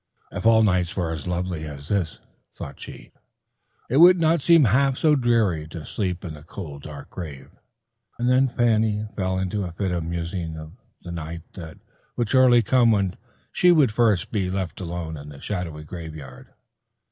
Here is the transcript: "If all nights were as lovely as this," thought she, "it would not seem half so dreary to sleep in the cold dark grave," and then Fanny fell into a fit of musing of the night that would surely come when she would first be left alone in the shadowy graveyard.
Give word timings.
"If 0.31 0.47
all 0.47 0.63
nights 0.63 0.95
were 0.95 1.11
as 1.11 1.27
lovely 1.27 1.63
as 1.65 1.87
this," 1.87 2.17
thought 2.55 2.79
she, 2.79 3.11
"it 3.87 3.97
would 3.97 4.19
not 4.19 4.41
seem 4.41 4.63
half 4.63 4.97
so 4.97 5.15
dreary 5.15 5.67
to 5.67 5.85
sleep 5.85 6.25
in 6.25 6.33
the 6.33 6.41
cold 6.41 6.81
dark 6.81 7.11
grave," 7.11 7.51
and 8.17 8.27
then 8.27 8.47
Fanny 8.47 9.05
fell 9.15 9.37
into 9.37 9.63
a 9.63 9.71
fit 9.73 9.91
of 9.91 10.03
musing 10.03 10.57
of 10.57 10.71
the 11.03 11.11
night 11.11 11.43
that 11.53 11.77
would 12.17 12.31
surely 12.31 12.63
come 12.63 12.89
when 12.89 13.13
she 13.51 13.71
would 13.71 13.91
first 13.91 14.31
be 14.31 14.49
left 14.49 14.79
alone 14.81 15.17
in 15.17 15.29
the 15.29 15.39
shadowy 15.39 15.83
graveyard. 15.83 16.47